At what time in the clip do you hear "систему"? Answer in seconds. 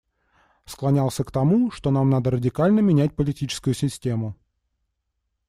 3.75-4.35